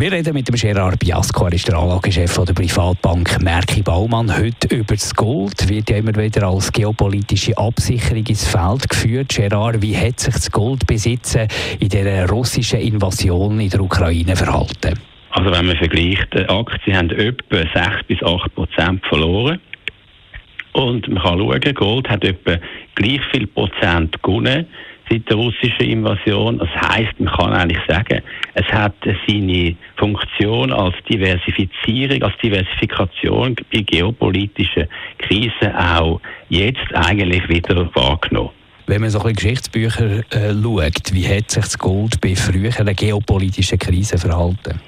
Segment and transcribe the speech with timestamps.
[0.00, 4.32] wir reden mit dem Gerard Biasco, er ist der Anlagechef der Privatbank Merki Baumann.
[4.32, 9.30] Heute über das Gold wird ja immer wieder als geopolitische Absicherung ins Feld geführt.
[9.30, 11.48] Gerard, wie hat sich das Goldbesitzen
[11.80, 15.00] in der russischen Invasion in der Ukraine verhalten?
[15.30, 19.58] Also wenn man vergleicht, die Aktien haben etwa 6 bis 8 Prozent verloren.
[20.74, 22.56] Und man kann schauen, Gold hat etwa
[22.94, 24.66] gleich viel Prozent gewonnen
[25.10, 26.58] seit der russischen Invasion.
[26.58, 28.22] Das heißt, man kann eigentlich sagen,
[28.54, 28.94] es hat
[29.26, 38.50] seine Funktion als Diversifizierung, als Diversifikation bei geopolitischen Krisen auch jetzt eigentlich wieder wahrgenommen.
[38.86, 42.94] Wenn man so ein bisschen Geschichtsbücher äh, schaut, wie hat sich das Gold bei früheren
[42.96, 44.80] geopolitischen Krisen verhalten?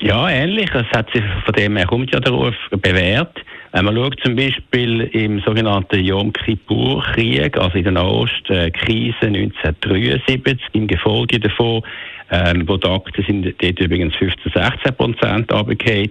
[0.00, 0.70] Ja, ähnlich.
[0.74, 3.36] Es hat sich von dem her kommt ja der Ruf bewährt.
[3.72, 10.86] Wenn man schaut zum Beispiel im sogenannten Yom Kippur-Krieg, also in der Nahostkrise 1973, im
[10.86, 11.82] Gefolge davon,
[12.30, 16.10] ähm, wo die Aktien sind dort übrigens 15, 16 Prozent runtergefallen,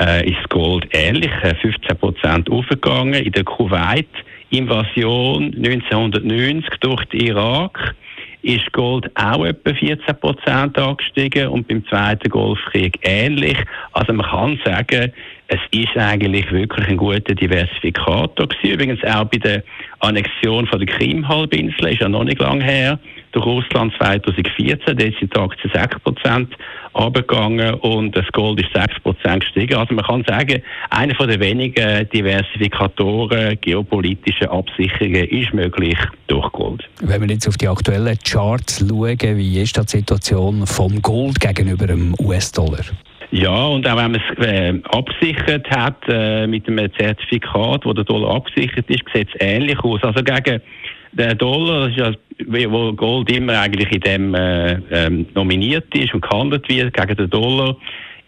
[0.00, 1.30] äh, ist Gold ähnlich,
[1.62, 3.14] 15 äh, Prozent aufgegangen.
[3.14, 7.94] In der Kuwait-Invasion 1990 durch den Irak
[8.42, 13.56] ist Gold auch etwa 14 Prozent angestiegen und beim Zweiten Golfkrieg ähnlich.
[13.92, 15.12] Also man kann sagen,
[15.54, 18.74] es ist eigentlich wirklich ein guter Diversifikator gewesen.
[18.74, 19.62] Übrigens auch bei der
[20.00, 22.98] Annexion von der Krimhalbinsel, ist ja noch nicht lange her,
[23.32, 26.54] durch Russland 2014, dort sind die Aktien 6 Prozent
[26.94, 29.74] runtergegangen und das Gold ist 6 Prozent gestiegen.
[29.74, 36.84] Also man kann sagen, einer von den wenigen Diversifikatoren geopolitischer Absicherungen ist möglich durch Gold.
[37.00, 41.86] Wenn wir jetzt auf die aktuellen Charts schauen, wie ist die Situation vom Gold gegenüber
[41.86, 42.84] dem US-Dollar?
[43.34, 48.04] Ja, und auch wenn man es äh, abgesichert hat äh, mit einem Zertifikat, wo der
[48.04, 50.00] Dollar abgesichert ist, sieht es ähnlich aus.
[50.04, 50.62] Also gegen
[51.10, 56.14] den Dollar, das ist ja, wo Gold immer eigentlich in dem äh, ähm, nominiert ist
[56.14, 57.76] und gehandelt wird, gegen den Dollar,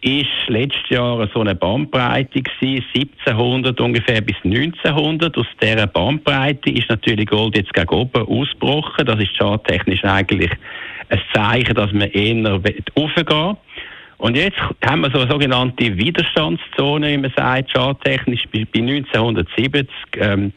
[0.00, 5.36] ist letztes Jahr so eine Bandbreite gewesen, 1700 ungefähr bis 1900.
[5.36, 9.04] Aus dieser Bandbreite ist natürlich Gold jetzt gegen oben ausgebrochen.
[9.04, 10.50] Das ist charttechnisch eigentlich
[11.10, 12.58] ein Zeichen, dass man eher
[12.94, 13.56] aufgehen
[14.18, 19.88] und jetzt haben wir so eine sogenannte Widerstandszone, wie man sagt, charttechnisch bei 1970
[20.18, 20.52] ähm,